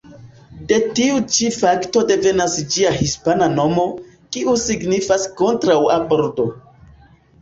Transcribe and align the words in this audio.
De 0.69 0.77
tiu 0.99 1.19
ĉi 1.33 1.49
fakto 1.57 2.01
devenas 2.11 2.57
ĝia 2.75 2.93
hispana 3.01 3.49
nomo, 3.59 3.85
kiu 4.37 4.57
signifas 4.65 5.29
"kontraŭa 5.43 6.01
bordo". 6.15 6.49